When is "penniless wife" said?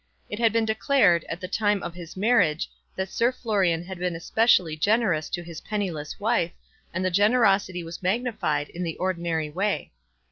5.61-6.53